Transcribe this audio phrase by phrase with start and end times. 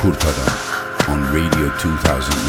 [0.00, 0.52] Kurt Adam
[1.08, 2.45] on Radio 2019.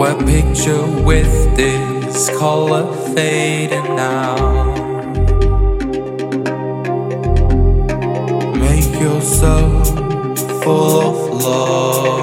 [0.00, 4.34] Where picture with this color fading now.
[8.54, 9.88] Make yourself
[10.64, 12.19] full of love.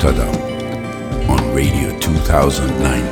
[0.00, 0.34] Kurt Adam
[1.28, 3.09] on Radio 2019.